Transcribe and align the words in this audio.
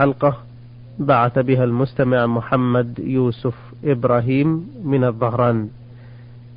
حلقة 0.00 0.36
بعث 0.98 1.38
بها 1.38 1.64
المستمع 1.64 2.26
محمد 2.26 2.98
يوسف 2.98 3.54
إبراهيم 3.84 4.66
من 4.84 5.04
الظهران. 5.04 5.68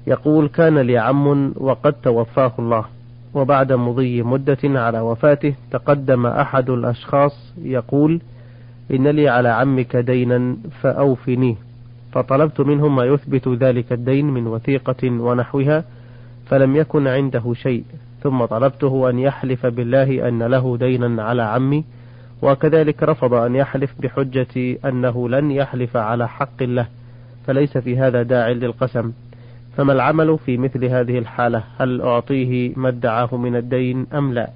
يقول 0.07 0.47
كان 0.47 0.77
لي 0.79 0.97
عم 0.97 1.53
وقد 1.57 1.93
توفاه 1.93 2.51
الله 2.59 2.85
وبعد 3.33 3.73
مضي 3.73 4.23
مدة 4.23 4.57
على 4.63 4.99
وفاته 4.99 5.53
تقدم 5.71 6.25
أحد 6.25 6.69
الأشخاص 6.69 7.53
يقول 7.61 8.21
إن 8.91 9.07
لي 9.07 9.29
على 9.29 9.49
عمك 9.49 9.95
دينا 9.95 10.57
فأوفنيه 10.81 11.55
فطلبت 12.11 12.61
منهم 12.61 12.95
ما 12.95 13.05
يثبت 13.05 13.47
ذلك 13.47 13.91
الدين 13.93 14.25
من 14.25 14.47
وثيقة 14.47 15.09
ونحوها 15.09 15.83
فلم 16.45 16.75
يكن 16.75 17.07
عنده 17.07 17.53
شيء 17.53 17.83
ثم 18.23 18.45
طلبته 18.45 19.09
أن 19.09 19.19
يحلف 19.19 19.65
بالله 19.65 20.27
أن 20.27 20.43
له 20.43 20.77
دينا 20.77 21.23
على 21.23 21.41
عمي 21.43 21.83
وكذلك 22.41 23.03
رفض 23.03 23.33
أن 23.33 23.55
يحلف 23.55 23.93
بحجة 23.99 24.77
أنه 24.85 25.29
لن 25.29 25.51
يحلف 25.51 25.97
على 25.97 26.29
حق 26.29 26.63
له 26.63 26.87
فليس 27.47 27.77
في 27.77 27.97
هذا 27.97 28.23
داع 28.23 28.49
للقسم. 28.49 29.11
فما 29.77 29.93
العمل 29.93 30.37
في 30.45 30.57
مثل 30.57 30.85
هذه 30.85 31.17
الحالة؟ 31.17 31.63
هل 31.79 32.01
أعطيه 32.01 32.73
ما 32.75 32.89
ادعاه 32.89 33.35
من 33.37 33.55
الدين 33.55 34.05
أم 34.13 34.33
لا؟ 34.33 34.49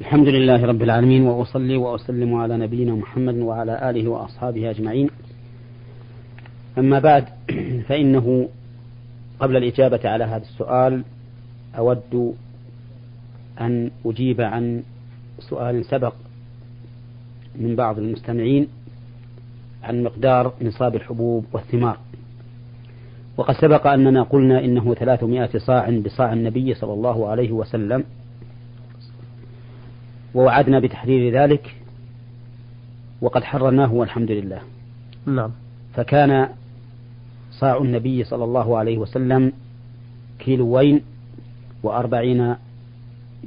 الحمد 0.00 0.28
لله 0.28 0.66
رب 0.66 0.82
العالمين 0.82 1.22
وأصلي 1.22 1.76
وأسلم 1.76 2.34
على 2.34 2.56
نبينا 2.56 2.94
محمد 2.94 3.34
وعلى 3.34 3.90
آله 3.90 4.08
وأصحابه 4.08 4.70
أجمعين. 4.70 5.10
أما 6.78 6.98
بعد 6.98 7.24
فإنه 7.88 8.48
قبل 9.40 9.56
الإجابة 9.56 10.00
على 10.04 10.24
هذا 10.24 10.42
السؤال 10.42 11.04
أود 11.78 12.34
أن 13.60 13.90
أجيب 14.06 14.40
عن 14.40 14.82
سؤال 15.40 15.84
سبق 15.84 16.12
من 17.56 17.76
بعض 17.76 17.98
المستمعين 17.98 18.68
عن 19.82 20.02
مقدار 20.02 20.52
نصاب 20.62 20.96
الحبوب 20.96 21.44
والثمار. 21.52 21.98
وقد 23.36 23.54
سبق 23.54 23.86
أننا 23.86 24.22
قلنا 24.22 24.64
إنه 24.64 24.94
ثلاثمائة 24.94 25.58
صاع 25.58 25.90
بصاع 25.90 26.32
النبي 26.32 26.74
صلى 26.74 26.92
الله 26.92 27.28
عليه 27.28 27.52
وسلم 27.52 28.04
ووعدنا 30.34 30.80
بتحرير 30.80 31.42
ذلك 31.42 31.74
وقد 33.20 33.44
حررناه 33.44 33.92
والحمد 33.92 34.30
لله. 34.30 34.60
نعم. 35.26 35.50
فكان 35.94 36.48
صاع 37.52 37.76
النبي 37.76 38.24
صلى 38.24 38.44
الله 38.44 38.78
عليه 38.78 38.98
وسلم 38.98 39.52
كيلوين 40.38 41.00
وأربعين 41.82 42.54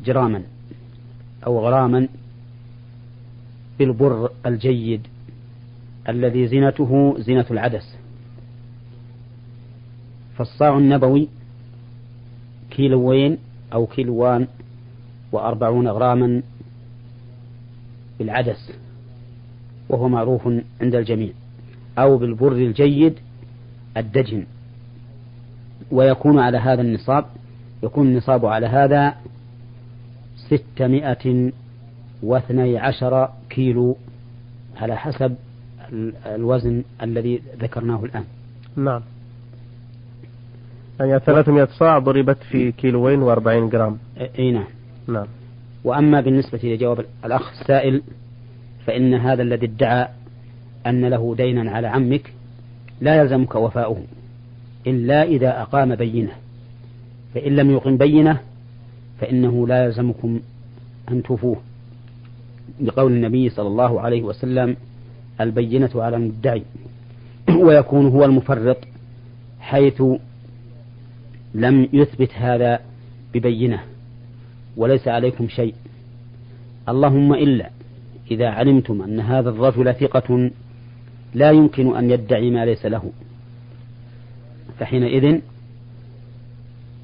جراما. 0.06 0.44
أو 1.45 1.59
غراما 1.59 2.08
بالبر 3.80 4.30
الجيد 4.45 5.08
الذي 6.09 6.47
زنته 6.47 7.16
زنة 7.19 7.45
العدس. 7.52 7.95
فالصاع 10.38 10.77
النبوي 10.77 11.27
كيلوين 12.71 13.38
أو 13.73 13.86
كيلوان 13.86 14.47
وأربعون 15.31 15.88
غراما 15.88 16.41
بالعدس 18.19 18.71
وهو 19.89 20.09
معروف 20.09 20.47
عند 20.81 20.95
الجميع. 20.95 21.31
أو 21.97 22.17
بالبر 22.17 22.52
الجيد 22.52 23.14
الدجن. 23.97 24.45
ويكون 25.91 26.39
على 26.39 26.58
هذا 26.58 26.81
النصاب 26.81 27.25
يكون 27.83 28.08
النصاب 28.08 28.45
على 28.45 28.67
هذا 28.67 29.16
ستمائة 30.58 31.52
واثني 32.23 32.78
عشر 32.78 33.30
كيلو 33.50 33.96
على 34.78 34.98
حسب 34.98 35.36
الوزن 36.26 36.84
الذي 37.02 37.42
ذكرناه 37.60 38.06
الآن. 38.06 38.23
نعم. 38.76 39.02
يعني 41.00 41.20
300 41.20 41.67
صاع 41.80 42.00
ضربت 42.00 42.38
في 42.52 42.72
كيلوين 42.72 43.22
وأربعين 43.22 43.70
جرام. 43.70 43.98
أي 44.39 44.52
نعم. 44.52 44.67
نعم. 45.08 45.27
وأما 45.83 46.22
بالنسبة 46.22 46.60
لجواب 46.64 47.06
الأخ 47.26 47.61
السائل 47.61 48.02
فإن 48.86 49.14
هذا 49.14 49.42
الذي 49.42 49.66
ادعى 49.66 50.08
أن 50.88 51.06
له 51.06 51.36
دينا 51.36 51.72
على 51.72 51.88
عمك 51.88 52.33
لا 53.02 53.16
يلزمك 53.16 53.56
وفاؤه 53.56 54.04
إلا 54.88 55.23
إذا 55.23 55.61
أقام 55.61 55.95
بينة. 55.95 56.32
فإن 57.36 57.56
لم 57.56 57.72
يقم 57.72 57.98
بينة 57.98 58.39
فإنه 59.22 59.67
لا 59.67 59.86
يلزمكم 59.86 60.39
أن 61.11 61.23
توفوه 61.23 61.58
لقول 62.81 63.11
النبي 63.11 63.49
صلى 63.49 63.67
الله 63.67 64.02
عليه 64.02 64.21
وسلم 64.21 64.75
البينة 65.41 65.89
على 65.95 66.17
المدعي 66.17 66.64
ويكون 67.49 68.08
هو 68.08 68.25
المفرط 68.25 68.77
حيث 69.59 70.03
لم 71.53 71.89
يثبت 71.93 72.33
هذا 72.33 72.80
ببينة 73.33 73.83
وليس 74.77 75.08
عليكم 75.08 75.47
شيء. 75.47 75.75
اللهم 76.89 77.33
إلا 77.33 77.70
إذا 78.31 78.49
علمتم 78.49 79.02
أن 79.02 79.20
هذا 79.20 79.49
الرجل 79.49 79.93
ثقة 79.93 80.52
لا 81.33 81.52
يمكن 81.52 81.95
أن 81.97 82.11
يدعي 82.11 82.49
ما 82.49 82.65
ليس 82.65 82.85
له. 82.85 83.11
فحينئذ 84.80 85.39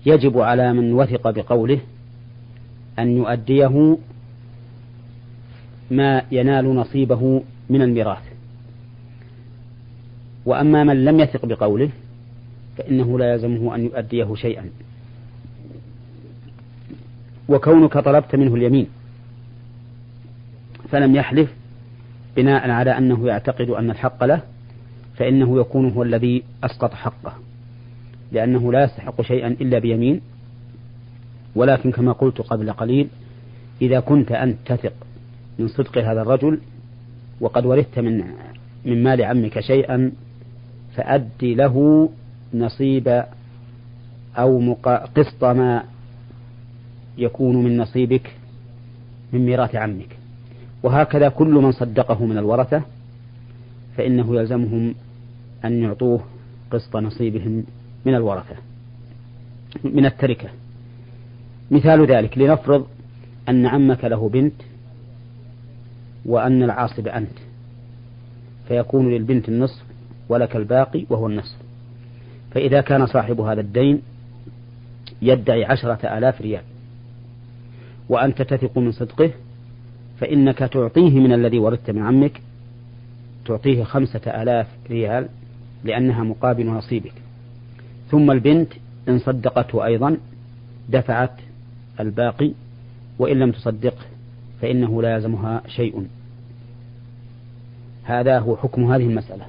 يجب 0.05 0.39
على 0.39 0.73
من 0.73 0.93
وثق 0.93 1.29
بقوله 1.29 1.79
أن 3.01 3.17
يؤديه 3.17 3.97
ما 5.91 6.21
ينال 6.31 6.75
نصيبه 6.75 7.43
من 7.69 7.81
الميراث. 7.81 8.23
وأما 10.45 10.83
من 10.83 11.05
لم 11.05 11.19
يثق 11.19 11.45
بقوله 11.45 11.89
فإنه 12.77 13.19
لا 13.19 13.33
يلزمه 13.33 13.75
أن 13.75 13.85
يؤديه 13.85 14.35
شيئا. 14.35 14.69
وكونك 17.49 17.93
طلبت 17.93 18.35
منه 18.35 18.55
اليمين 18.55 18.87
فلم 20.89 21.15
يحلف 21.15 21.53
بناء 22.35 22.69
على 22.69 22.97
أنه 22.97 23.27
يعتقد 23.27 23.69
أن 23.69 23.91
الحق 23.91 24.23
له 24.23 24.41
فإنه 25.15 25.59
يكون 25.59 25.89
هو 25.89 26.03
الذي 26.03 26.43
أسقط 26.63 26.93
حقه 26.93 27.33
لأنه 28.31 28.71
لا 28.71 28.83
يستحق 28.83 29.21
شيئا 29.21 29.47
إلا 29.47 29.79
بيمين. 29.79 30.21
ولكن 31.55 31.91
كما 31.91 32.11
قلت 32.11 32.41
قبل 32.41 32.71
قليل 32.71 33.07
إذا 33.81 33.99
كنت 33.99 34.31
أنت 34.31 34.57
تثق 34.65 34.93
من 35.59 35.67
صدق 35.67 35.97
هذا 35.97 36.21
الرجل 36.21 36.59
وقد 37.41 37.65
ورثت 37.65 37.99
من 37.99 38.23
من 38.85 39.03
مال 39.03 39.21
عمك 39.21 39.59
شيئا 39.59 40.11
فأدي 40.95 41.55
له 41.55 42.09
نصيب 42.53 43.23
أو 44.37 44.73
قسط 45.15 45.43
ما 45.43 45.83
يكون 47.17 47.63
من 47.63 47.77
نصيبك 47.77 48.35
من 49.33 49.45
ميراث 49.45 49.75
عمك. 49.75 50.17
وهكذا 50.83 51.29
كل 51.29 51.53
من 51.53 51.71
صدقه 51.71 52.25
من 52.25 52.37
الورثة 52.37 52.81
فإنه 53.97 54.35
يلزمهم 54.35 54.95
أن 55.65 55.83
يعطوه 55.83 56.21
قسط 56.71 56.95
نصيبهم 56.95 57.63
من 58.05 58.15
الورثة 58.15 58.55
من 59.83 60.05
التركة. 60.05 60.49
مثال 61.71 62.05
ذلك 62.05 62.37
لنفرض 62.37 62.87
أن 63.49 63.65
عمك 63.65 64.05
له 64.05 64.29
بنت 64.29 64.53
وأن 66.25 66.63
العاصب 66.63 67.07
أنت 67.07 67.37
فيكون 68.67 69.11
للبنت 69.11 69.49
النصف 69.49 69.83
ولك 70.29 70.55
الباقي 70.55 71.05
وهو 71.09 71.27
النصف. 71.27 71.55
فإذا 72.51 72.81
كان 72.81 73.05
صاحب 73.05 73.41
هذا 73.41 73.61
الدين 73.61 74.01
يدعي 75.21 75.65
عشرة 75.65 76.17
آلاف 76.17 76.41
ريال 76.41 76.63
وأنت 78.09 78.41
تثق 78.41 78.77
من 78.77 78.91
صدقه 78.91 79.31
فإنك 80.19 80.57
تعطيه 80.57 81.19
من 81.19 81.33
الذي 81.33 81.59
وردت 81.59 81.91
من 81.91 82.01
عمك 82.01 82.41
تعطيه 83.45 83.83
خمسة 83.83 84.41
آلاف 84.41 84.67
ريال 84.89 85.27
لأنها 85.83 86.23
مقابل 86.23 86.65
نصيبك. 86.65 87.13
ثم 88.11 88.31
البنت 88.31 88.73
إن 89.09 89.19
صدقته 89.19 89.85
أيضا 89.85 90.17
دفعت 90.89 91.31
الباقي 91.99 92.51
وإن 93.19 93.39
لم 93.39 93.51
تصدقه 93.51 94.05
فإنه 94.61 95.01
لا 95.01 95.13
يلزمها 95.13 95.61
شيء. 95.67 96.07
هذا 98.03 98.39
هو 98.39 98.55
حكم 98.55 98.91
هذه 98.91 99.07
المسألة. 99.07 99.45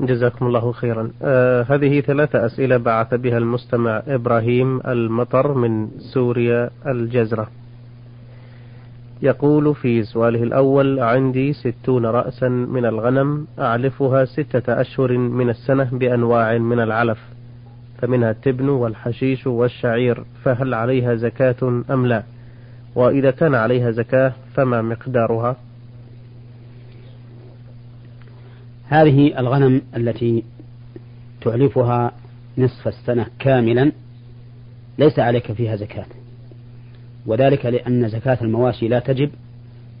جزاكم 0.00 0.46
الله 0.46 0.72
خيرا. 0.72 1.10
آه 1.22 1.62
هذه 1.62 2.00
ثلاثة 2.00 2.46
أسئلة 2.46 2.76
بعث 2.76 3.14
بها 3.14 3.38
المستمع 3.38 4.02
إبراهيم 4.06 4.80
المطر 4.86 5.54
من 5.54 5.88
سوريا 5.98 6.70
الجزرة. 6.86 7.48
يقول 9.22 9.74
في 9.74 10.04
سؤاله 10.04 10.42
الأول 10.42 11.00
عندي 11.00 11.52
ستون 11.52 12.06
رأسا 12.06 12.48
من 12.48 12.86
الغنم 12.86 13.46
أعلفها 13.58 14.24
ستة 14.24 14.80
أشهر 14.80 15.18
من 15.18 15.50
السنة 15.50 15.88
بأنواع 15.92 16.58
من 16.58 16.80
العلف. 16.80 17.18
فمنها 18.04 18.30
التبن 18.30 18.68
والحشيش 18.68 19.46
والشعير 19.46 20.24
فهل 20.42 20.74
عليها 20.74 21.14
زكاة 21.14 21.82
أم 21.90 22.06
لا؟ 22.06 22.22
وإذا 22.94 23.30
كان 23.30 23.54
عليها 23.54 23.90
زكاة 23.90 24.32
فما 24.54 24.82
مقدارها؟ 24.82 25.56
هذه 28.88 29.38
الغنم 29.38 29.82
التي 29.96 30.44
تعلفها 31.40 32.12
نصف 32.58 32.88
السنة 32.88 33.26
كاملا 33.38 33.92
ليس 34.98 35.18
عليك 35.18 35.52
فيها 35.52 35.76
زكاة. 35.76 36.06
وذلك 37.26 37.66
لأن 37.66 38.08
زكاة 38.08 38.38
المواشي 38.42 38.88
لا 38.88 38.98
تجب 38.98 39.30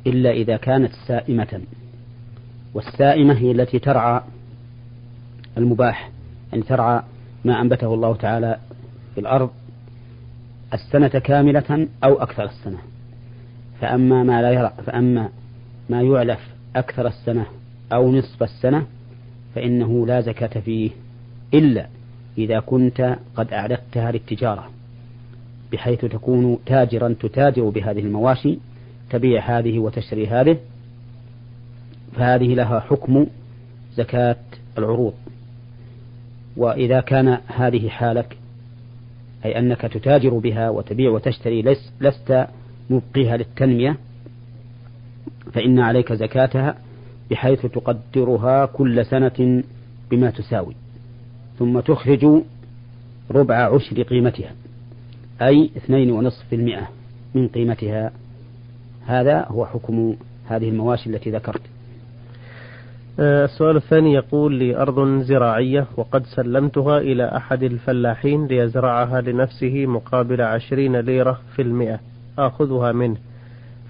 إلا 0.06 0.30
إذا 0.30 0.56
كانت 0.56 0.92
سائمة. 1.08 1.60
والسائمة 2.74 3.34
هي 3.34 3.50
التي 3.50 3.78
ترعى 3.78 4.20
المباح 5.58 6.10
يعني 6.52 6.64
ترعى 6.64 7.02
ما 7.44 7.60
أنبته 7.60 7.94
الله 7.94 8.16
تعالى 8.16 8.58
في 9.14 9.20
الأرض 9.20 9.50
السنة 10.74 11.08
كاملة 11.08 11.88
أو 12.04 12.14
أكثر 12.22 12.44
السنة. 12.44 12.78
فأما 13.80 14.22
ما 14.22 14.42
لا 14.42 14.50
يرى 14.50 14.72
فأما 14.86 15.28
ما 15.90 16.02
يعلف 16.02 16.40
أكثر 16.76 17.06
السنة 17.06 17.46
أو 17.92 18.12
نصف 18.12 18.42
السنة 18.42 18.86
فإنه 19.54 20.06
لا 20.06 20.20
زكاة 20.20 20.60
فيه 20.60 20.90
إلا 21.54 21.86
إذا 22.38 22.60
كنت 22.60 23.18
قد 23.36 23.52
أعددتها 23.52 24.12
للتجارة 24.12 24.70
بحيث 25.72 26.04
تكون 26.04 26.58
تاجرا 26.66 27.14
تتاجر 27.20 27.68
بهذه 27.68 28.00
المواشي 28.00 28.58
تبيع 29.10 29.58
هذه 29.58 29.78
وتشتري 29.78 30.26
هذه 30.26 30.58
فهذه 32.16 32.54
لها 32.54 32.80
حكم 32.80 33.26
زكاة 33.94 34.36
العروض. 34.78 35.14
وإذا 36.56 37.00
كان 37.00 37.38
هذه 37.46 37.88
حالك 37.88 38.36
أي 39.44 39.58
أنك 39.58 39.80
تتاجر 39.80 40.38
بها 40.38 40.70
وتبيع 40.70 41.10
وتشتري 41.10 41.62
لست 42.00 42.46
مبقيها 42.90 43.36
للتنمية 43.36 43.96
فإن 45.52 45.78
عليك 45.78 46.12
زكاتها 46.12 46.74
بحيث 47.30 47.66
تقدرها 47.66 48.66
كل 48.66 49.06
سنة 49.06 49.62
بما 50.10 50.30
تساوي 50.30 50.74
ثم 51.58 51.80
تخرج 51.80 52.26
ربع 53.30 53.74
عشر 53.74 54.02
قيمتها 54.02 54.52
أي 55.42 55.70
اثنين 55.76 56.10
ونصف 56.10 56.44
في 56.50 56.56
المئة 56.56 56.88
من 57.34 57.48
قيمتها. 57.48 58.12
هذا 59.06 59.46
هو 59.48 59.66
حكم 59.66 60.16
هذه 60.46 60.68
المواشي 60.68 61.10
التي 61.10 61.30
ذكرت. 61.30 61.60
السؤال 63.18 63.76
الثاني 63.76 64.12
يقول 64.12 64.54
لي 64.54 64.76
أرض 64.76 65.22
زراعية 65.22 65.86
وقد 65.96 66.26
سلمتها 66.26 66.98
إلى 66.98 67.36
أحد 67.36 67.62
الفلاحين 67.62 68.46
ليزرعها 68.46 69.20
لنفسه 69.20 69.86
مقابل 69.86 70.40
عشرين 70.40 70.96
ليرة 70.96 71.40
في 71.56 71.62
المئة. 71.62 72.00
آخذها 72.38 72.92
منه. 72.92 73.16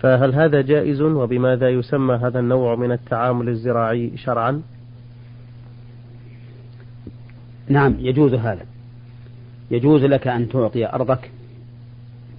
فهل 0.00 0.34
هذا 0.34 0.60
جائز 0.60 1.00
وبماذا 1.00 1.68
يسمى 1.68 2.14
هذا 2.14 2.40
النوع 2.40 2.74
من 2.74 2.92
التعامل 2.92 3.48
الزراعي 3.48 4.16
شرعا؟ 4.16 4.62
نعم 7.68 7.96
يجوز 7.98 8.34
هذا. 8.34 8.62
يجوز 9.70 10.04
لك 10.04 10.28
أن 10.28 10.48
تعطي 10.48 10.86
أرضك 10.86 11.30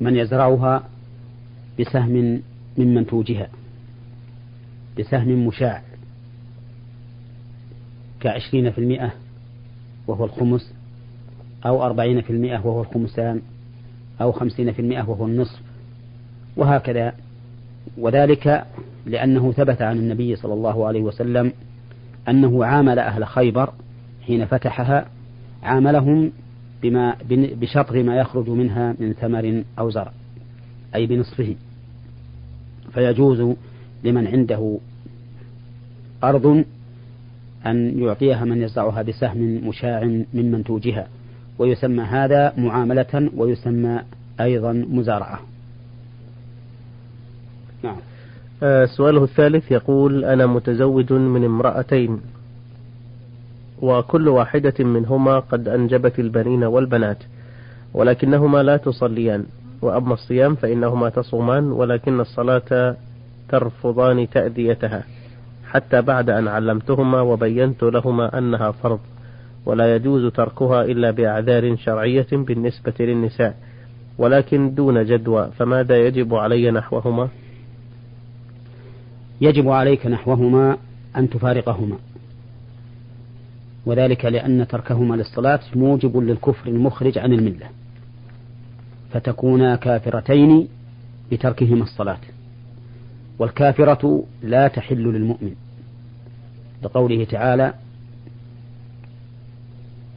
من 0.02 0.16
يزرعها 0.16 0.84
بسهم 1.80 2.42
من 2.78 2.94
منتوجها 2.94 3.48
بسهم 5.00 5.48
مشاع. 5.48 5.82
كعشرين 8.26 8.72
في 8.72 8.78
المئة 8.78 9.14
وهو 10.08 10.26
الخمس 10.26 10.74
أو 11.66 11.84
أربعين 11.84 12.22
في 12.22 12.30
المئة 12.30 12.58
وهو 12.66 12.82
الخمسان 12.82 13.42
أو 14.22 14.32
خمسين 14.32 14.72
في 14.72 14.82
المئة 14.82 15.10
وهو 15.10 15.26
النصف 15.26 15.62
وهكذا. 16.58 17.14
وذلك 17.98 18.66
لأنه 19.06 19.52
ثبت 19.52 19.82
عن 19.82 19.98
النبي 19.98 20.36
صلى 20.36 20.54
الله 20.54 20.88
عليه 20.88 21.02
وسلم 21.02 21.54
أنه 22.30 22.66
عامل 22.66 23.00
أهل 23.00 23.26
خيبر 23.26 23.74
حين 24.28 24.46
فتحها 24.46 25.08
عاملهم 25.64 26.32
بما 26.82 27.16
بشطر 27.32 28.04
ما 28.04 28.18
يخرج 28.18 28.50
منها 28.50 28.96
من 29.00 29.14
ثمر 29.14 29.64
أو 29.80 29.90
زرع 29.90 30.12
أي 30.96 31.06
بنصفه. 31.06 31.56
فيجوز 32.94 33.56
لمن 34.04 34.28
عنده 34.28 34.78
أرض 36.24 36.66
أن 37.68 38.00
يعطيها 38.00 38.46
من 38.46 38.62
يزرعها 38.62 39.02
بسهم 39.02 39.68
مشاع 39.68 40.04
من 40.34 40.52
منتوجها 40.52 41.08
ويسمى 41.60 42.04
هذا 42.04 42.54
معاملة 42.58 43.30
ويسمى 43.38 44.02
أيضا 44.40 44.72
مزارعة. 44.90 45.40
نعم. 47.84 47.96
آه 48.64 48.86
سؤاله 48.86 49.24
الثالث 49.24 49.72
يقول 49.72 50.26
أنا 50.26 50.46
متزوج 50.46 51.14
من 51.14 51.46
امرأتين 51.46 52.22
وكل 53.82 54.28
واحدة 54.28 54.74
منهما 54.80 55.40
قد 55.40 55.68
أنجبت 55.68 56.20
البنين 56.20 56.64
والبنات 56.64 57.18
ولكنهما 57.94 58.64
لا 58.64 58.78
تصليان 58.78 59.46
وأما 59.82 60.14
الصيام 60.14 60.56
فإنهما 60.56 61.10
تصومان 61.10 61.72
ولكن 61.72 62.20
الصلاة 62.20 62.96
ترفضان 63.50 64.30
تأديتها 64.30 65.04
حتى 65.72 66.02
بعد 66.02 66.30
أن 66.30 66.48
علمتهما 66.48 67.22
وبينت 67.22 67.84
لهما 67.84 68.38
أنها 68.38 68.72
فرض 68.72 69.00
ولا 69.66 69.96
يجوز 69.96 70.32
تركها 70.34 70.82
إلا 70.82 71.12
بأعذار 71.12 71.76
شرعية 71.78 72.28
بالنسبة 72.32 72.94
للنساء 73.00 73.58
ولكن 74.18 74.76
دون 74.76 75.06
جدوى 75.06 75.52
فماذا 75.58 75.98
يجب 76.08 76.36
علي 76.36 76.72
نحوهما؟ 76.72 77.30
يجب 79.42 79.70
عليك 79.70 80.06
نحوهما 80.06 80.78
أن 81.18 81.30
تفارقهما 81.30 81.98
وذلك 83.86 84.26
لأن 84.26 84.68
تركهما 84.68 85.16
للصلاة 85.16 85.60
موجب 85.76 86.18
للكفر 86.18 86.70
المخرج 86.70 87.18
عن 87.18 87.34
الملة 87.34 87.70
فتكونا 89.12 89.76
كافرتين 89.76 90.68
بتركهما 91.32 91.84
الصلاة. 91.84 92.18
والكافرة 93.40 94.24
لا 94.44 94.68
تحل 94.68 95.04
للمؤمن. 95.04 95.56
لقوله 96.84 97.24
تعالى 97.24 97.74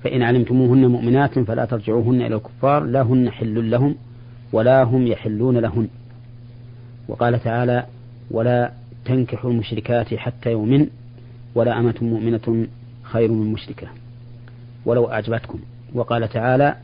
فإن 0.05 0.23
علمتموهن 0.23 0.87
مؤمنات 0.87 1.38
فلا 1.38 1.65
ترجعوهن 1.65 2.23
إلى 2.23 2.35
الكفار 2.35 2.85
لا 2.85 3.03
هن 3.03 3.31
حل 3.31 3.70
لهم 3.70 3.94
ولا 4.53 4.82
هم 4.82 5.06
يحلون 5.06 5.59
لهن. 5.59 5.88
وقال 7.09 7.43
تعالى 7.43 7.87
ولا 8.31 8.73
تنكحوا 9.05 9.50
المشركات 9.50 10.15
حتى 10.15 10.50
يؤمن 10.50 10.87
ولا 11.55 11.79
أمة 11.79 11.94
مؤمنة 12.03 12.67
خير 13.03 13.32
من 13.32 13.53
مشركة. 13.53 13.87
ولو 14.87 15.10
أعجبتكم. 15.10 15.58
وقال 15.94 16.29
تعالى 16.29 16.75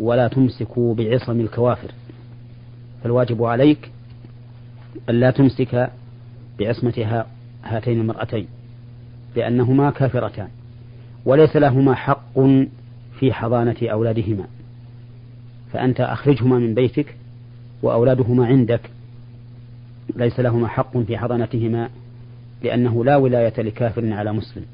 ولا 0.00 0.28
تمسكوا 0.28 0.94
بعصم 0.94 1.40
الكوافر. 1.40 1.90
فالواجب 3.02 3.44
عليك 3.44 3.90
ألا 5.08 5.30
تمسك 5.30 5.90
بعصمة 6.58 7.24
هاتين 7.64 8.00
المرأتين 8.00 8.46
لأنهما 9.36 9.90
كافرتان 9.90 10.48
وليس 11.24 11.56
لهما 11.56 11.94
حق 11.94 12.38
في 13.18 13.32
حضانة 13.32 13.76
أولادهما. 13.82 14.44
فأنت 15.72 16.00
أخرجهما 16.00 16.58
من 16.58 16.74
بيتك 16.74 17.16
وأولادهما 17.82 18.46
عندك. 18.46 18.90
ليس 20.16 20.40
لهما 20.40 20.68
حق 20.68 20.98
في 20.98 21.18
حضانتهما 21.18 21.88
لأنه 22.62 23.04
لا 23.04 23.16
ولاية 23.16 23.62
لكافر 23.62 24.12
على 24.12 24.32
مسلم. 24.32 24.64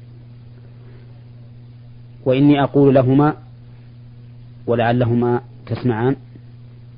وإني 2.25 2.63
أقول 2.63 2.95
لهما 2.95 3.33
ولعلهما 4.67 5.41
تسمعان 5.65 6.15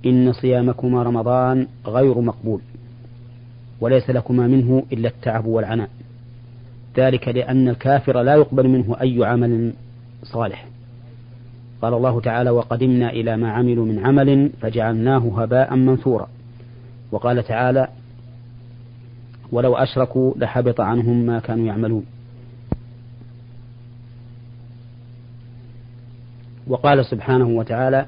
إن 0.05 0.33
صيامكما 0.33 1.03
رمضان 1.03 1.67
غير 1.85 2.21
مقبول. 2.21 2.61
وليس 3.81 4.09
لكما 4.09 4.47
منه 4.47 4.83
إلا 4.93 5.09
التعب 5.09 5.45
والعناء. 5.45 5.89
ذلك 6.97 7.27
لأن 7.27 7.67
الكافر 7.67 8.21
لا 8.21 8.35
يقبل 8.35 8.67
منه 8.67 9.01
أي 9.01 9.25
عمل 9.25 9.73
صالح. 10.23 10.67
قال 11.81 11.93
الله 11.93 12.21
تعالى 12.21 12.49
وقدمنا 12.49 13.09
إلى 13.09 13.37
ما 13.37 13.51
عملوا 13.51 13.85
من 13.85 13.99
عمل 13.99 14.49
فجعلناه 14.61 15.41
هباء 15.41 15.75
منثورا. 15.75 16.27
وقال 17.11 17.43
تعالى 17.43 17.87
ولو 19.51 19.75
أشركوا 19.75 20.33
لحبط 20.37 20.81
عنهم 20.81 21.25
ما 21.25 21.39
كانوا 21.39 21.67
يعملون. 21.67 22.05
وقال 26.67 27.05
سبحانه 27.05 27.47
وتعالى 27.47 28.05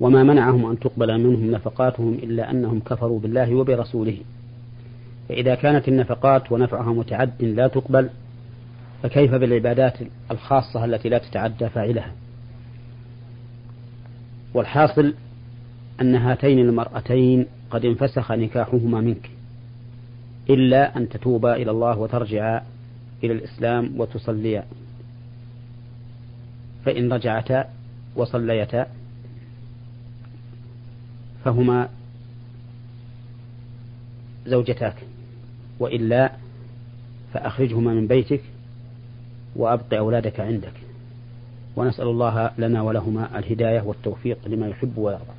وما 0.00 0.22
منعهم 0.22 0.70
أن 0.70 0.78
تقبل 0.78 1.18
منهم 1.18 1.50
نفقاتهم 1.50 2.14
إلا 2.14 2.50
أنهم 2.50 2.80
كفروا 2.80 3.20
بالله 3.20 3.54
وبرسوله. 3.54 4.16
فإذا 5.28 5.54
كانت 5.54 5.88
النفقات 5.88 6.52
ونفعها 6.52 6.92
متعد 6.92 7.42
لا 7.44 7.68
تقبل 7.68 8.10
فكيف 9.02 9.34
بالعبادات 9.34 9.98
الخاصة 10.30 10.84
التي 10.84 11.08
لا 11.08 11.18
تتعدى 11.18 11.68
فاعلها؟ 11.68 12.12
والحاصل 14.54 15.14
أن 16.00 16.14
هاتين 16.14 16.58
المرأتين 16.58 17.46
قد 17.70 17.84
انفسخ 17.84 18.32
نكاحهما 18.32 19.00
منك 19.00 19.30
إلا 20.50 20.96
أن 20.96 21.08
تتوبا 21.08 21.56
إلى 21.56 21.70
الله 21.70 21.98
وترجعا 21.98 22.62
إلى 23.24 23.32
الإسلام 23.32 24.00
وتصليا. 24.00 24.64
فإن 26.84 27.12
رجعتا 27.12 27.68
وصليتا 28.16 28.86
فهما 31.44 31.88
زوجتاك. 34.46 35.11
وإلا 35.82 36.32
فأخرجهما 37.32 37.94
من 37.94 38.06
بيتك 38.06 38.40
وأبق 39.56 39.94
أولادك 39.94 40.40
عندك. 40.40 40.72
ونسأل 41.76 42.06
الله 42.06 42.50
لنا 42.58 42.82
ولهما 42.82 43.38
الهداية 43.38 43.80
والتوفيق 43.80 44.38
لما 44.46 44.68
يحب 44.68 44.98
ويرضى. 44.98 45.32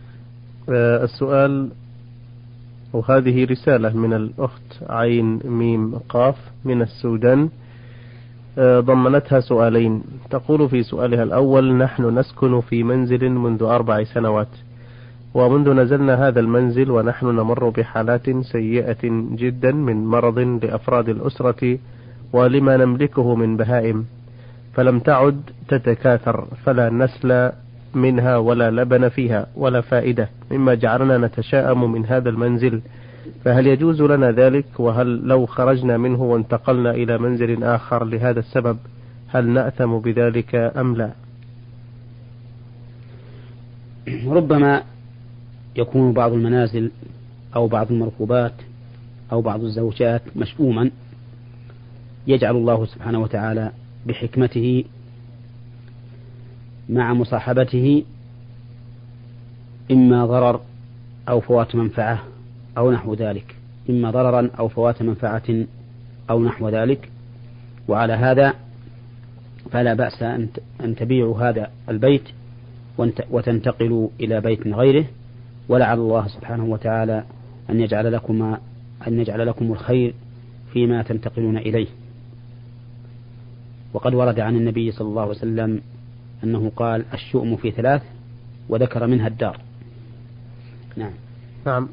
آه، 0.70 1.04
السؤال 1.04 1.70
وهذه 2.94 3.46
رسالة 3.46 3.98
من 3.98 4.14
الأخت 4.14 4.84
عين 4.90 5.40
ميم 5.46 5.96
قاف 6.10 6.36
من 6.66 6.82
السودان. 6.82 7.50
آه، 8.58 8.80
ضمنتها 8.80 9.40
سؤالين. 9.40 10.04
تقول 10.30 10.70
في 10.70 10.84
سؤالها 10.84 11.24
الأول 11.24 11.74
نحن 11.74 12.20
نسكن 12.20 12.62
في 12.62 12.84
منزل 12.84 13.30
منذ 13.30 13.64
أربع 13.64 14.04
سنوات. 14.04 14.48
ومنذ 15.34 15.74
نزلنا 15.74 16.28
هذا 16.28 16.40
المنزل 16.40 16.92
ونحن 16.92 17.26
نمر 17.26 17.70
بحالات 17.70 18.30
سيئة 18.30 19.04
جدا 19.36 19.72
من 19.72 20.06
مرض 20.06 20.40
لأفراد 20.40 21.10
الأسرة 21.10 21.78
ولما 22.34 22.78
نملكه 22.78 23.36
من 23.36 23.58
بهائم. 23.58 24.06
فلم 24.74 25.00
تعد 25.00 25.42
تتكاثر 25.68 26.46
فلا 26.66 26.90
نسل 26.90 27.52
منها 27.94 28.38
ولا 28.38 28.72
لبن 28.72 29.10
فيها 29.10 29.48
ولا 29.56 29.82
فائدة 29.82 30.30
مما 30.52 30.74
جعلنا 30.74 31.18
نتشاءم 31.18 31.92
من 31.92 32.06
هذا 32.06 32.30
المنزل. 32.30 32.82
فهل 33.46 33.68
يجوز 33.68 34.02
لنا 34.02 34.32
ذلك؟ 34.32 34.66
وهل 34.80 35.28
لو 35.28 35.46
خرجنا 35.46 35.98
منه 35.98 36.24
وانتقلنا 36.24 36.92
إلى 36.92 37.18
منزل 37.18 37.64
آخر 37.64 38.04
لهذا 38.04 38.40
السبب 38.40 38.78
هل 39.28 39.50
نأثم 39.50 39.98
بذلك 39.98 40.56
أم 40.56 40.96
لا؟ 40.96 41.10
ربما 44.28 44.93
يكون 45.76 46.14
بعض 46.14 46.34
المنازل 46.34 46.92
أو 47.56 47.68
بعض 47.68 47.92
المركوبات 47.92 48.54
أو 49.32 49.42
بعض 49.42 49.64
الزوجات 49.64 50.22
مشؤوما 50.36 50.92
يجعل 52.28 52.56
الله 52.56 52.86
سبحانه 52.86 53.20
وتعالى 53.20 53.72
بحكمته 54.06 54.84
مع 56.90 57.14
مصاحبته 57.14 58.04
إما 59.92 60.26
ضرر 60.26 60.62
أو 61.30 61.40
فوات 61.40 61.76
منفعة 61.76 62.24
أو 62.78 62.92
نحو 62.92 63.14
ذلك. 63.14 63.56
إما 63.90 64.12
ضررا 64.12 64.50
أو 64.60 64.68
فوات 64.68 65.02
منفعة 65.02 65.66
أو 66.30 66.44
نحو 66.44 66.70
ذلك. 66.70 67.10
وعلى 67.88 68.14
هذا 68.14 68.54
فلا 69.72 69.94
بأس 69.94 70.24
أن 70.84 70.96
تبيعوا 70.96 71.50
هذا 71.50 71.72
البيت 71.90 72.24
وتنتقلوا 73.32 74.10
إلى 74.20 74.42
بيت 74.42 74.68
غيره. 74.68 75.06
ولعل 75.74 76.00
الله 76.00 76.28
سبحانه 76.28 76.66
وتعالى 76.66 77.24
أن 77.70 77.80
يجعل 77.80 78.14
لكم 78.14 78.58
أن 79.08 79.20
يجعل 79.20 79.48
لكم 79.48 79.72
الخير 79.72 80.14
فيما 80.74 81.04
تنتقلون 81.04 81.58
إليه. 81.58 81.88
وقد 83.94 84.14
ورد 84.14 84.40
عن 84.40 84.56
النبي 84.56 84.92
صلى 84.92 85.08
الله 85.08 85.22
عليه 85.22 85.32
وسلم 85.32 85.82
أنه 86.44 86.72
قال 86.76 87.06
الشؤم 87.14 87.56
في 87.56 87.72
ثلاث 87.72 88.02
وذكر 88.70 89.08
منها 89.08 89.28
الدار. 89.28 89.58
نعم. 90.98 91.12
نعم. 91.66 91.90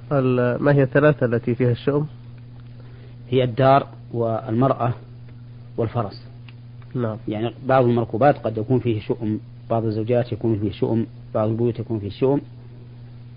ما 0.65 0.75
هي 0.75 0.83
الثلاثة 0.83 1.27
التي 1.27 1.55
فيها 1.55 1.71
الشؤم؟ 1.71 2.07
هي 3.29 3.45
الدار 3.45 3.87
والمرأة 4.13 4.95
والفرس. 5.77 6.27
نعم. 6.95 7.17
يعني 7.29 7.55
بعض 7.67 7.85
المركوبات 7.85 8.39
قد 8.39 8.59
يكون 8.59 8.81
فيه 8.81 9.01
شؤم 9.01 9.41
بعض 9.71 9.85
الزوجات 9.85 10.33
يكون 10.33 10.59
فيه 10.59 10.71
شؤم 10.71 11.07
بعض 11.35 11.49
البيوت 11.49 11.79
يكون 11.79 11.99
فيه 11.99 12.11
شؤم 12.11 12.41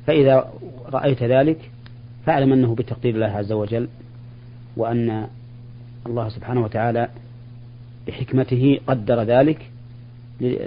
فإذا 0.07 0.50
رأيت 0.93 1.24
ذلك 1.24 1.72
فاعلم 2.25 2.53
أنه 2.53 2.75
بتقدير 2.75 3.15
الله 3.15 3.27
عز 3.27 3.51
وجل 3.51 3.88
وأن 4.77 5.27
الله 6.05 6.29
سبحانه 6.29 6.63
وتعالى 6.63 7.10
بحكمته 8.07 8.79
قدر 8.88 9.24
ذلك 9.24 9.69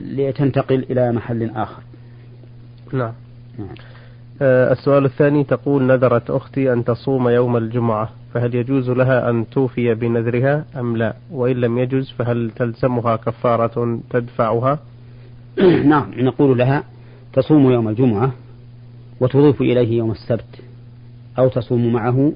لتنتقل 0.02 0.86
إلى 0.90 1.12
محل 1.12 1.50
آخر. 1.50 1.82
نعم, 2.92 3.12
نعم. 3.58 3.74
آه 4.42 4.72
السؤال 4.72 5.04
الثاني 5.04 5.44
تقول 5.44 5.82
نذرت 5.82 6.30
أختي 6.30 6.72
أن 6.72 6.84
تصوم 6.84 7.28
يوم 7.28 7.56
الجمعة 7.56 8.10
فهل 8.34 8.54
يجوز 8.54 8.90
لها 8.90 9.30
أن 9.30 9.50
توفي 9.50 9.94
بنذرها 9.94 10.64
أم 10.76 10.96
لا؟ 10.96 11.16
وإن 11.30 11.56
لم 11.56 11.78
يجوز 11.78 12.10
فهل 12.10 12.50
تلزمها 12.56 13.16
كفارة 13.16 14.00
تدفعها؟ 14.10 14.78
نعم 15.92 16.10
نقول 16.18 16.58
لها 16.58 16.84
تصوم 17.32 17.70
يوم 17.72 17.88
الجمعة 17.88 18.32
وتضيف 19.20 19.60
إليه 19.60 19.98
يوم 19.98 20.10
السبت 20.10 20.62
أو 21.38 21.48
تصوم 21.48 21.92
معه 21.92 22.32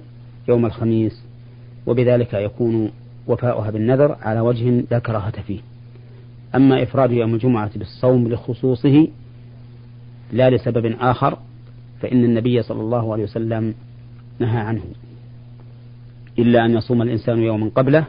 يوم 0.48 0.66
الخميس 0.66 1.22
وبذلك 1.86 2.34
يكون 2.34 2.90
وفاؤها 3.26 3.70
بالنذر 3.70 4.16
على 4.20 4.40
وجه 4.40 4.84
لا 4.90 4.98
كراهة 4.98 5.42
فيه. 5.42 5.60
أما 6.54 6.82
إفراد 6.82 7.12
يوم 7.12 7.34
الجمعة 7.34 7.70
بالصوم 7.78 8.28
لخصوصه 8.28 9.08
لا 10.32 10.50
لسبب 10.50 10.96
آخر 11.00 11.38
فإن 12.00 12.24
النبي 12.24 12.62
صلى 12.62 12.80
الله 12.80 13.12
عليه 13.12 13.24
وسلم 13.24 13.74
نهى 14.38 14.58
عنه. 14.58 14.82
إلا 16.38 16.64
أن 16.64 16.70
يصوم 16.70 17.02
الإنسان 17.02 17.38
يوما 17.38 17.70
قبله 17.74 18.04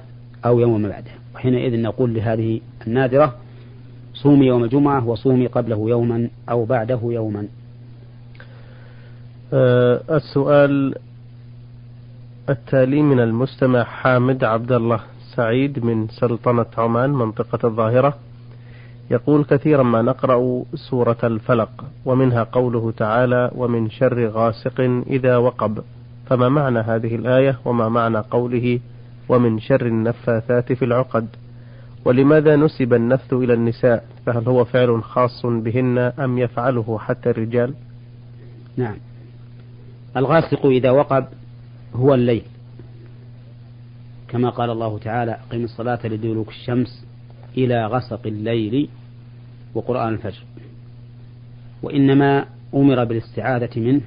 أو 0.45 0.59
يوما 0.59 0.89
بعده. 0.89 1.11
وحينئذ 1.35 1.81
نقول 1.81 2.13
لهذه 2.13 2.61
النادرة 2.87 3.35
صومي 4.13 4.45
يوم 4.45 4.63
الجمعة 4.63 5.07
وصومي 5.07 5.47
قبله 5.47 5.89
يوما 5.89 6.29
أو 6.49 6.65
بعده 6.65 6.99
يوما. 7.03 7.47
السؤال 9.53 10.96
التالي 12.50 13.01
من 13.01 13.20
المستمع 13.20 13.84
حامد 13.84 14.43
عبد 14.43 14.72
الله 14.72 15.00
سعيد 15.36 15.86
من 15.86 16.08
سلطنة 16.08 16.65
عمان 16.77 17.10
منطقة 17.10 17.67
الظاهرة. 17.67 18.17
يقول 19.12 19.43
كثيرا 19.43 19.84
ما 19.84 20.01
نقرأ 20.01 20.63
سورة 20.75 21.17
الفلق 21.24 21.86
ومنها 22.05 22.43
قوله 22.43 22.91
تعالى 22.98 23.51
ومن 23.55 23.89
شر 23.89 24.27
غاسق 24.27 25.03
إذا 25.08 25.38
وقب 25.38 25.79
فما 26.25 26.50
معنى 26.50 26.79
هذه 26.79 27.15
الآية؟ 27.15 27.60
وما 27.65 27.89
معنى 27.89 28.17
قوله 28.17 28.79
ومن 29.29 29.60
شر 29.60 29.86
النفاثات 29.86 30.74
في 30.74 30.86
العقد 30.86 31.27
ولماذا 32.05 32.55
نسب 32.55 32.93
النفث 32.93 33.34
إلى 33.34 33.53
النساء؟ 33.53 34.05
فهل 34.25 34.48
هو 34.48 34.65
فعل 34.65 35.03
خاص 35.03 35.46
بهن 35.46 35.98
أم 35.98 36.38
يفعله 36.38 36.98
حتى 37.00 37.29
الرجال؟ 37.29 37.74
نعم. 38.77 38.96
الغاسق 40.17 40.65
إذا 40.65 40.91
وقب 40.91 41.25
هو 41.95 42.13
الليل. 42.13 42.43
كما 44.27 44.49
قال 44.49 44.69
الله 44.69 44.99
تعالى 44.99 45.31
أقم 45.31 45.63
الصلاة 45.63 45.99
لدلوك 46.03 46.49
الشمس 46.49 47.05
إلى 47.57 47.85
غسق 47.85 48.27
الليل 48.27 48.89
وقرآن 49.73 50.13
الفجر. 50.13 50.43
وإنما 51.83 52.45
أمر 52.73 53.03
بالاستعاذة 53.03 53.79
منه 53.79 54.01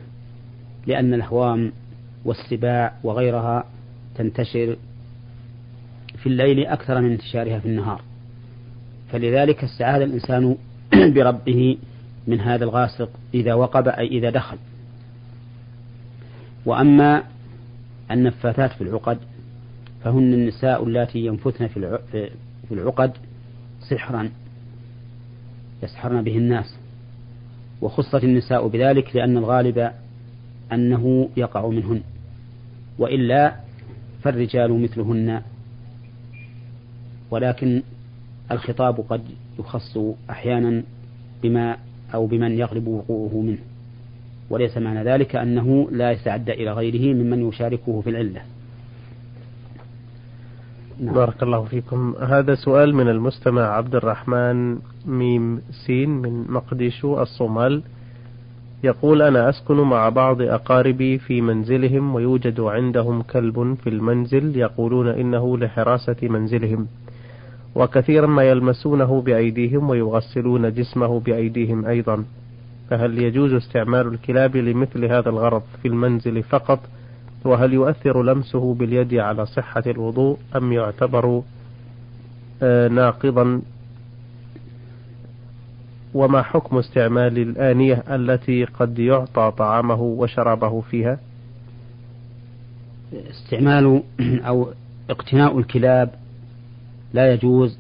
لأن 0.86 1.14
الهوام 1.14 1.72
والسباع 2.24 2.94
وغيرها 3.02 3.64
تنتشر 4.14 4.76
في 6.16 6.26
الليل 6.26 6.66
أكثر 6.66 7.00
من 7.00 7.10
انتشارها 7.10 7.58
في 7.58 7.66
النهار. 7.66 8.00
فلذلك 9.12 9.64
استعاذ 9.64 10.02
الإنسان 10.02 10.56
بربه 11.14 11.78
من 12.26 12.40
هذا 12.40 12.64
الغاسق 12.64 13.10
إذا 13.34 13.54
وقب 13.54 13.88
أي 13.88 14.06
إذا 14.06 14.30
دخل. 14.30 14.56
وأما 16.66 17.22
النفاثات 18.10 18.72
في 18.72 18.80
العقد 18.80 19.18
فهن 20.04 20.32
النساء 20.32 20.84
اللاتي 20.84 21.18
ينفثن 21.18 21.66
في 22.68 22.72
العقد 22.72 23.12
سحرا 23.90 24.30
يسحرن 25.82 26.22
به 26.22 26.36
الناس. 26.36 26.76
وخصت 27.80 28.24
النساء 28.24 28.68
بذلك 28.68 29.16
لأن 29.16 29.36
الغالب 29.36 29.90
أنه 30.72 31.28
يقع 31.36 31.68
منهن. 31.68 32.00
وإلا 32.98 33.54
فالرجال 34.22 34.82
مثلهن. 34.82 35.42
ولكن 37.30 37.82
الخطاب 38.50 39.04
قد 39.08 39.22
يخص 39.58 39.98
أحيانا 40.30 40.82
بما 41.42 41.76
أو 42.14 42.26
بمن 42.26 42.58
يغلب 42.58 42.86
وقوعه 42.86 43.40
منه. 43.40 43.58
وليس 44.50 44.78
معنى 44.78 45.04
ذلك 45.04 45.36
أنه 45.36 45.88
لا 45.90 46.10
يتعدى 46.10 46.52
إلى 46.52 46.72
غيره 46.72 47.14
ممن 47.14 47.48
يشاركه 47.48 48.00
في 48.00 48.10
العلة. 48.10 48.40
نعم. 51.00 51.14
بارك 51.14 51.42
الله 51.42 51.64
فيكم. 51.64 52.14
هذا 52.20 52.54
سؤال 52.54 52.94
من 52.94 53.08
المستمع 53.08 53.62
عبد 53.62 53.94
الرحمن 53.94 54.78
ميم 55.06 55.60
سين 55.86 56.10
من 56.10 56.44
مقديشو 56.48 57.22
الصومال. 57.22 57.82
يقول 58.84 59.22
أنا 59.22 59.48
أسكن 59.48 59.76
مع 59.76 60.08
بعض 60.08 60.42
أقاربي 60.42 61.18
في 61.18 61.40
منزلهم 61.40 62.14
ويوجد 62.14 62.60
عندهم 62.60 63.22
كلب 63.22 63.76
في 63.84 63.90
المنزل 63.90 64.56
يقولون 64.56 65.08
إنه 65.08 65.58
لحراسة 65.58 66.16
منزلهم. 66.22 66.86
وكثيرا 67.74 68.26
ما 68.26 68.42
يلمسونه 68.42 69.20
بأيديهم 69.20 69.90
ويغسلون 69.90 70.74
جسمه 70.74 71.20
بأيديهم 71.20 71.86
أيضا. 71.86 72.24
فهل 72.90 73.18
يجوز 73.18 73.52
استعمال 73.52 74.06
الكلاب 74.06 74.56
لمثل 74.56 75.04
هذا 75.04 75.28
الغرض 75.28 75.62
في 75.82 75.88
المنزل 75.88 76.42
فقط؟ 76.42 76.80
وهل 77.44 77.72
يؤثر 77.72 78.22
لمسه 78.22 78.74
باليد 78.74 79.14
على 79.14 79.46
صحة 79.46 79.82
الوضوء 79.86 80.38
أم 80.56 80.72
يعتبر 80.72 81.42
آه، 82.62 82.88
ناقضا؟ 82.88 83.62
وما 86.14 86.42
حكم 86.42 86.78
استعمال 86.78 87.38
الآنية 87.38 88.04
التي 88.08 88.64
قد 88.64 88.98
يعطى 88.98 89.52
طعامه 89.58 90.00
وشرابه 90.00 90.80
فيها؟ 90.80 91.18
استعمال 93.12 94.02
أو 94.48 94.72
اقتناء 95.10 95.58
الكلاب 95.58 96.14
لا 97.14 97.32
يجوز 97.32 97.78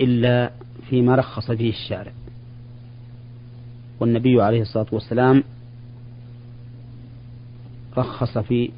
إلا 0.00 0.50
فيما 0.88 1.16
رخص 1.16 1.50
فيه 1.50 1.70
الشارع. 1.70 2.12
والنبي 4.00 4.42
عليه 4.42 4.62
الصلاة 4.62 4.86
والسلام 4.92 5.44
رخص 7.98 8.38
في 8.38 8.70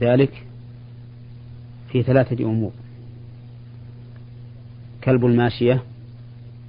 ذلك 0.00 0.44
في 1.92 2.02
ثلاثة 2.02 2.44
أمور. 2.44 2.72
كلب 5.04 5.26
الماشية 5.26 5.82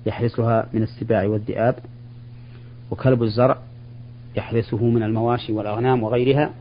يحرسها 0.06 0.70
من 0.74 0.84
السباع 0.84 1.26
والذئاب 1.26 1.76
وكلب 2.92 3.24
الزرع 3.24 3.58
يحرسه 4.36 4.86
من 4.86 5.04
المواشي 5.04 5.54
والأغنام 5.54 6.04
وغيرها 6.04 6.54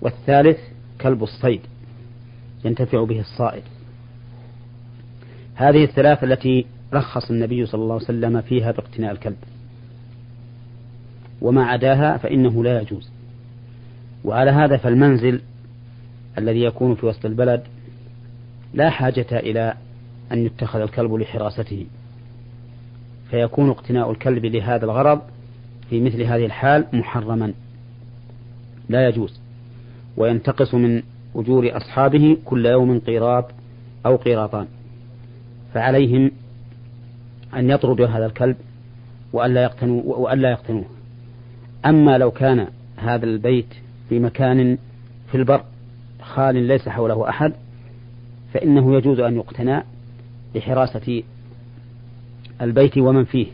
والثالث 0.00 0.58
كلب 1.00 1.22
الصيد 1.22 1.60
ينتفع 2.64 3.04
به 3.04 3.20
الصائد. 3.20 3.62
هذه 5.54 5.84
الثلاث 5.84 6.24
التي 6.24 6.66
رخص 6.94 7.30
النبي 7.30 7.66
صلى 7.66 7.82
الله 7.82 7.94
عليه 7.94 8.04
وسلم 8.04 8.40
فيها 8.40 8.72
باقتناء 8.72 9.12
الكلب. 9.12 9.36
وما 11.40 11.64
عداها 11.64 12.16
فإنه 12.16 12.64
لا 12.64 12.80
يجوز. 12.80 13.10
وعلى 14.24 14.50
هذا 14.50 14.76
فالمنزل 14.76 15.40
الذي 16.38 16.62
يكون 16.62 16.94
في 16.94 17.06
وسط 17.06 17.26
البلد 17.26 17.62
لا 18.74 18.90
حاجة 18.90 19.26
إلى 19.32 19.74
أن 20.32 20.46
يتخذ 20.46 20.80
الكلب 20.80 21.14
لحراسته. 21.14 21.86
فيكون 23.30 23.70
اقتناء 23.70 24.10
الكلب 24.10 24.46
لهذا 24.46 24.84
الغرض 24.84 25.20
في 25.90 26.00
مثل 26.00 26.22
هذه 26.22 26.46
الحال 26.46 26.86
محرما. 26.92 27.52
لا 28.88 29.08
يجوز. 29.08 29.40
وينتقص 30.16 30.74
من 30.74 31.02
أجور 31.36 31.76
أصحابه 31.76 32.36
كل 32.44 32.66
يوم 32.66 32.98
قيراط 32.98 33.50
أو 34.06 34.16
قيراطان. 34.16 34.66
فعليهم 35.74 36.30
أن 37.54 37.70
يطردوا 37.70 38.06
هذا 38.06 38.26
الكلب 38.26 38.56
وألا 39.32 39.62
يقتنوا 39.62 40.02
وألا 40.04 40.50
يقتنوه. 40.50 40.84
أما 41.86 42.18
لو 42.18 42.30
كان 42.30 42.66
هذا 42.96 43.24
البيت 43.24 43.74
في 44.08 44.18
مكان 44.18 44.78
في 45.30 45.36
البر 45.36 45.64
خال 46.22 46.54
ليس 46.56 46.88
حوله 46.88 47.28
أحد 47.28 47.52
فإنه 48.54 48.94
يجوز 48.96 49.20
أن 49.20 49.36
يقتنى 49.36 49.82
لحراسة 50.54 51.22
البيت 52.60 52.98
ومن 52.98 53.24
فيه 53.24 53.46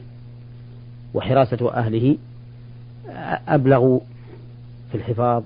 وحراسة 1.15 1.73
أهله. 1.75 2.17
أبلغ 3.49 3.99
في 4.91 4.95
الحفاظ 4.95 5.43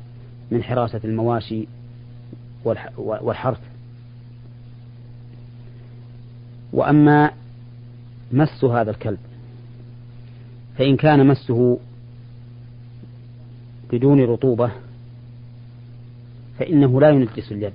من 0.50 0.62
حراسة 0.62 1.00
المواشي 1.04 1.66
والحرث. 2.97 3.61
وأما 6.73 7.30
مس 8.32 8.64
هذا 8.64 8.90
الكلب. 8.90 9.19
فإن 10.78 10.97
كان 10.97 11.26
مسه 11.26 11.78
بدون 13.93 14.21
رطوبة 14.21 14.71
فإنه 16.58 17.00
لا 17.00 17.10
ينجس 17.10 17.52
اليد. 17.52 17.73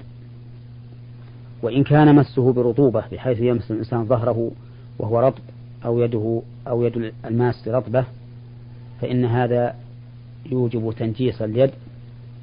وإن 1.61 1.83
كان 1.83 2.15
مسه 2.15 2.53
برطوبة 2.53 3.03
بحيث 3.11 3.39
يمس 3.39 3.71
الإنسان 3.71 4.05
ظهره 4.05 4.51
وهو 4.99 5.19
رطب 5.19 5.43
أو 5.85 5.99
يده 5.99 6.41
أو 6.67 6.83
يد 6.83 7.11
الماس 7.25 7.67
رطبة 7.67 8.05
فإن 9.01 9.25
هذا 9.25 9.75
يوجب 10.51 10.93
تنجيس 10.97 11.41
اليد 11.41 11.71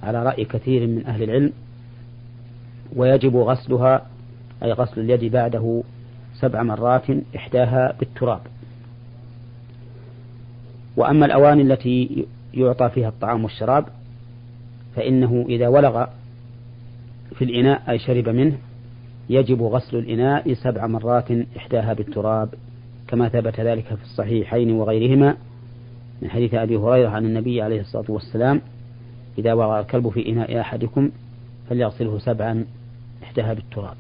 على 0.03 0.23
رأي 0.23 0.45
كثير 0.45 0.87
من 0.87 1.07
أهل 1.07 1.23
العلم 1.23 1.53
ويجب 2.97 3.37
غسلها 3.37 4.07
أي 4.63 4.73
غسل 4.73 5.01
اليد 5.01 5.33
بعده 5.33 5.83
سبع 6.43 6.63
مرات 6.63 7.05
إحداها 7.37 7.95
بالتراب. 8.01 8.41
وأما 10.97 11.27
الأواني 11.27 11.63
التي 11.63 12.27
يعطى 12.55 12.89
فيها 12.89 13.09
الطعام 13.09 13.45
والشراب 13.45 13.85
فإنه 14.97 15.47
إذا 15.49 15.69
ولغ 15.69 16.07
في 17.35 17.45
الإناء 17.45 17.91
أي 17.91 17.99
شرب 17.99 18.29
منه 18.29 18.59
يجب 19.31 19.63
غسل 19.63 19.97
الإناء 19.97 20.55
سبع 20.55 20.87
مرات 20.87 21.31
إحداها 21.57 21.93
بالتراب 21.93 22.49
كما 23.09 23.29
ثبت 23.29 23.61
ذلك 23.61 23.85
في 23.85 24.03
الصحيحين 24.03 24.73
وغيرهما 24.73 25.37
من 26.23 26.31
حديث 26.31 26.55
أبي 26.55 26.77
هريرة 26.77 27.09
عن 27.09 27.25
النبي 27.25 27.63
عليه 27.63 27.81
الصلاة 27.81 28.05
والسلام 28.09 28.61
إذا 29.39 29.53
وضع 29.53 29.81
الكلب 29.81 30.09
في 30.09 30.29
إناء 30.29 30.61
أحدكم 30.61 31.11
فليغسله 31.71 32.19
سبعا 32.19 32.65
إحداها 33.23 33.55
بالتراب. 33.55 33.97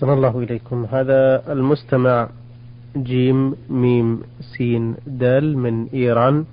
أحسن 0.00 0.12
الله 0.12 0.38
إليكم. 0.38 0.86
هذا 0.92 1.52
المستمع 1.52 2.28
جيم 2.96 3.54
ميم 3.70 4.20
سين 4.56 4.94
دال 5.06 5.58
من 5.58 5.86
إيران. 5.94 6.44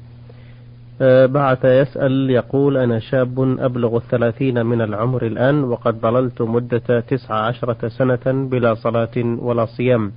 آه، 1.01 1.25
بعث 1.25 1.65
يسأل 1.65 2.29
يقول 2.29 2.77
أنا 2.77 2.99
شاب 2.99 3.55
أبلغ 3.59 3.97
الثلاثين 3.97 4.65
من 4.65 4.81
العمر 4.81 5.25
الآن 5.25 5.63
وقد 5.63 5.95
ظللت 5.99 6.41
مدة 6.41 6.99
تسع 6.99 7.35
عشرة 7.35 7.87
سنة 7.87 8.47
بلا 8.51 8.73
صلاة 8.73 9.17
ولا 9.17 9.65
صيام 9.65 10.11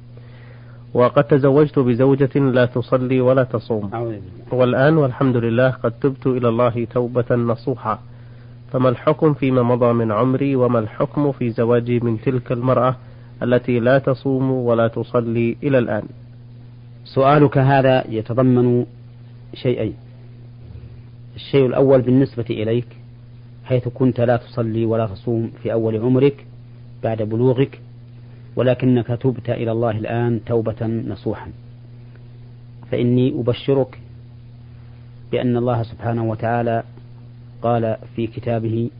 وقد 0.94 1.24
تزوجت 1.24 1.78
بزوجة 1.78 2.38
لا 2.38 2.66
تصلي 2.66 3.20
ولا 3.20 3.44
تصوم. 3.44 3.90
والآن 4.52 4.96
والحمد 4.96 5.36
لله 5.36 5.70
قد 5.70 5.92
تبت 6.02 6.26
إلى 6.26 6.48
الله 6.48 6.86
توبة 6.94 7.36
نصوحة. 7.36 7.98
فما 8.72 8.88
الحكم 8.88 9.34
فيما 9.34 9.62
مضى 9.62 9.92
من 9.92 10.12
عمري 10.12 10.56
وما 10.56 10.78
الحكم 10.78 11.32
في 11.32 11.50
زواجي 11.50 12.00
من 12.00 12.20
تلك 12.20 12.52
المرأة؟ 12.52 12.96
التي 13.42 13.80
لا 13.80 13.98
تصوم 13.98 14.50
ولا 14.50 14.88
تصلي 14.88 15.56
إلى 15.62 15.78
الآن. 15.78 16.02
سؤالك 17.04 17.58
هذا 17.58 18.04
يتضمن 18.08 18.86
شيئين. 19.54 19.94
الشيء 21.36 21.66
الأول 21.66 22.02
بالنسبة 22.02 22.44
إليك 22.50 22.86
حيث 23.64 23.88
كنت 23.88 24.20
لا 24.20 24.36
تصلي 24.36 24.84
ولا 24.84 25.06
تصوم 25.06 25.50
في 25.62 25.72
أول 25.72 25.96
عمرك 25.96 26.46
بعد 27.02 27.22
بلوغك 27.22 27.80
ولكنك 28.56 29.06
تبت 29.06 29.50
إلى 29.50 29.72
الله 29.72 29.90
الآن 29.90 30.40
توبة 30.46 30.86
نصوحا. 30.86 31.50
فإني 32.90 33.40
أبشرك 33.40 33.98
بأن 35.32 35.56
الله 35.56 35.82
سبحانه 35.82 36.24
وتعالى 36.24 36.82
قال 37.62 37.96
في 38.16 38.26
كتابه 38.26 38.90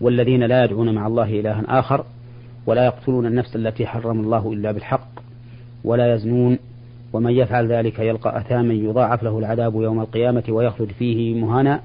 والذين 0.00 0.42
لا 0.42 0.64
يدعون 0.64 0.94
مع 0.94 1.06
الله 1.06 1.40
إلها 1.40 1.64
آخر 1.68 2.04
ولا 2.66 2.84
يقتلون 2.84 3.26
النفس 3.26 3.56
التي 3.56 3.86
حرم 3.86 4.20
الله 4.20 4.52
إلا 4.52 4.72
بالحق 4.72 5.08
ولا 5.84 6.14
يزنون 6.14 6.58
ومن 7.12 7.32
يفعل 7.32 7.72
ذلك 7.72 7.98
يلقى 7.98 8.38
أثاما 8.38 8.74
يضاعف 8.74 9.22
له 9.22 9.38
العذاب 9.38 9.74
يوم 9.74 10.00
القيامة 10.00 10.44
ويخلد 10.48 10.92
فيه 10.98 11.40
مهانا 11.40 11.80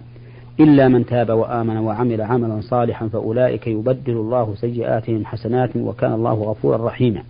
إلا 0.60 0.88
من 0.88 1.06
تاب 1.06 1.30
وآمن 1.30 1.78
وعمل 1.78 2.22
عملا 2.22 2.62
صالحا 2.62 3.08
فأولئك 3.08 3.68
يبدل 3.68 4.14
الله 4.14 4.56
سيئاتهم 4.56 5.26
حسنات 5.26 5.76
وكان 5.76 6.14
الله 6.14 6.34
غفورا 6.34 6.88
رحيما. 6.88 7.24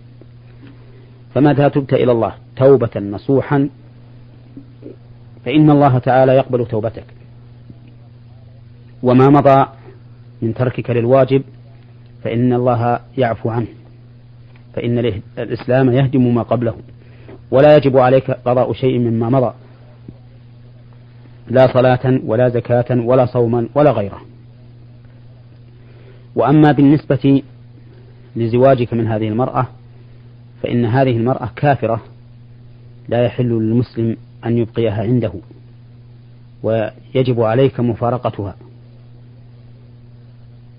فمتى 1.34 1.70
تبت 1.70 1.92
إلى 1.92 2.12
الله؟ 2.12 2.34
توبة 2.56 3.00
نصوحا. 3.00 3.68
فإن 5.44 5.70
الله 5.70 5.98
تعالى 5.98 6.32
يقبل 6.32 6.66
توبتك. 6.66 7.04
وما 9.02 9.28
مضى 9.28 9.66
من 10.42 10.54
تركك 10.54 10.90
للواجب 10.90 11.42
فإن 12.24 12.52
الله 12.52 13.00
يعفو 13.18 13.50
عنه. 13.50 13.66
فإن 14.74 14.98
الإسلام 15.38 15.92
يهدم 15.92 16.34
ما 16.34 16.42
قبله. 16.42 16.74
ولا 17.50 17.76
يجب 17.76 17.96
عليك 17.96 18.30
قضاء 18.30 18.72
شيء 18.72 18.98
مما 18.98 19.28
مضى. 19.28 19.54
لا 21.48 21.72
صلاة 21.72 22.20
ولا 22.24 22.48
زكاة 22.48 23.00
ولا 23.00 23.26
صوما 23.26 23.68
ولا 23.74 23.90
غيره. 23.90 24.20
وأما 26.34 26.72
بالنسبة 26.72 27.42
لزواجك 28.36 28.94
من 28.94 29.06
هذه 29.06 29.28
المرأة 29.28 29.66
فإن 30.62 30.84
هذه 30.84 31.16
المرأة 31.16 31.50
كافرة 31.56 32.00
لا 33.08 33.24
يحل 33.24 33.48
للمسلم 33.48 34.16
أن 34.46 34.58
يبقيها 34.58 35.02
عنده. 35.02 35.32
ويجب 36.62 37.40
عليك 37.40 37.80
مفارقتها. 37.80 38.56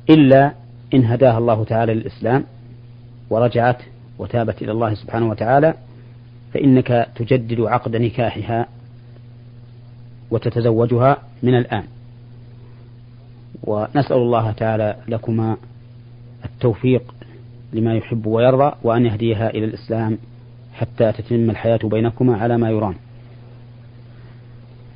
إلا 0.10 0.52
إن 0.94 1.06
هداها 1.06 1.38
الله 1.38 1.64
تعالى 1.64 1.94
للإسلام 1.94 2.44
ورجعت 3.30 3.78
وتابت 4.20 4.62
إلى 4.62 4.72
الله 4.72 4.94
سبحانه 4.94 5.30
وتعالى 5.30 5.74
فإنك 6.54 7.08
تجدد 7.16 7.62
عقد 7.62 7.96
نكاحها 7.96 8.68
وتتزوجها 10.32 11.18
من 11.44 11.58
الآن. 11.58 11.84
ونسأل 13.64 14.18
الله 14.18 14.52
تعالى 14.52 14.96
لكما 15.08 15.58
التوفيق 16.46 17.16
لما 17.74 17.96
يحب 17.96 18.26
ويرضى 18.26 18.76
وأن 18.84 19.06
يهديها 19.06 19.50
إلى 19.50 19.66
الإسلام 19.66 20.18
حتى 20.74 21.12
تتم 21.12 21.50
الحياة 21.50 21.80
بينكما 21.84 22.38
على 22.38 22.58
ما 22.58 22.70
يرام. 22.70 22.96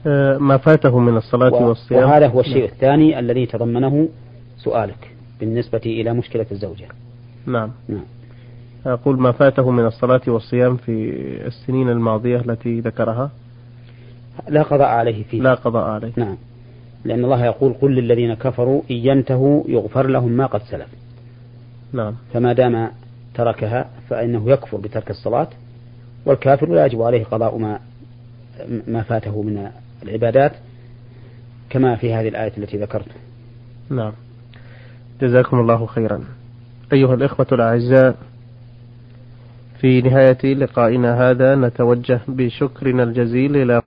آه، 0.08 0.38
ما 0.38 0.58
فاته 0.58 1.00
من 1.00 1.18
الصلاة 1.18 1.54
والصيام. 1.54 2.04
وهذا 2.04 2.28
هو 2.28 2.40
الشيء. 2.40 2.66
الثاني 2.66 3.20
الذي 3.20 3.46
تضمنه 3.46 4.10
سؤالك. 4.58 5.17
بالنسبة 5.39 5.82
إلى 5.86 6.13
مشكلة 6.13 6.45
الزوجة. 6.52 6.88
نعم. 7.45 7.71
نعم. 7.88 8.06
أقول 8.86 9.19
ما 9.19 9.32
فاته 9.32 9.71
من 9.71 9.86
الصلاة 9.86 10.21
والصيام 10.28 10.78
في 10.78 11.12
السنين 11.47 11.89
الماضية 11.89 12.39
التي 12.39 12.80
ذكرها؟ 12.80 13.32
لا 14.50 14.63
قضاء 14.63 14.88
عليه 14.88 15.23
فيه. 15.23 15.41
لا 15.41 15.54
قضاء 15.54 15.89
عليه. 15.89 16.12
نعم. 16.17 16.38
لأن 17.06 17.23
الله 17.23 17.45
يقول 17.45 17.73
قل 17.73 17.95
للذين 17.95 18.34
كفروا 18.34 18.82
إن 18.91 18.95
ينتهوا 18.95 19.63
يغفر 19.67 20.08
لهم 20.08 20.32
ما 20.32 20.45
قد 20.45 20.62
سلف. 20.62 20.88
نعم. 21.93 22.13
فما 22.34 22.54
دام 22.54 22.91
تركها 23.34 23.89
فإنه 24.10 24.50
يكفر 24.50 24.78
بترك 24.78 25.10
الصلاة 25.10 25.47
والكافر 26.26 26.69
لا 26.69 26.86
يجب 26.86 27.02
عليه 27.02 27.23
قضاء 27.23 27.58
ما 27.58 27.80
ما 28.88 29.02
فاته 29.02 29.41
من 29.41 29.69
العبادات 30.04 30.52
كما 31.69 31.95
في 31.95 32.13
هذه 32.13 32.28
الآية 32.28 32.54
التي 32.58 32.78
ذكرت. 32.78 33.08
نعم. 33.89 34.13
جزاكم 35.22 35.60
الله 35.60 35.86
خيرا. 35.86 36.24
أيها 36.94 37.14
الإخوة 37.14 37.48
الأعزاء 37.52 38.16
في 39.82 40.02
نهاية 40.02 40.54
لقائنا 40.54 41.30
هذا 41.30 41.56
نتوجه 41.56 42.20
بشكرنا 42.28 43.04
الجزيل 43.04 43.56
إلى 43.58 43.82